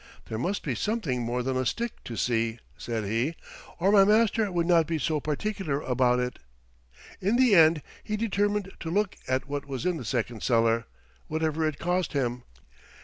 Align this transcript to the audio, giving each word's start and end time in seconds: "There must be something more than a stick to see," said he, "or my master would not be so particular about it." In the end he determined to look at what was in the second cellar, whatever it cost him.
"There 0.29 0.39
must 0.39 0.63
be 0.63 0.73
something 0.73 1.21
more 1.21 1.43
than 1.43 1.55
a 1.55 1.63
stick 1.63 2.03
to 2.05 2.17
see," 2.17 2.57
said 2.75 3.03
he, 3.03 3.35
"or 3.77 3.91
my 3.91 4.03
master 4.03 4.51
would 4.51 4.65
not 4.65 4.87
be 4.87 4.97
so 4.97 5.19
particular 5.19 5.79
about 5.79 6.17
it." 6.17 6.39
In 7.21 7.35
the 7.35 7.53
end 7.53 7.83
he 8.03 8.17
determined 8.17 8.71
to 8.79 8.89
look 8.89 9.15
at 9.27 9.47
what 9.47 9.67
was 9.67 9.85
in 9.85 9.97
the 9.97 10.03
second 10.03 10.41
cellar, 10.41 10.87
whatever 11.27 11.67
it 11.67 11.77
cost 11.77 12.13
him. 12.13 12.41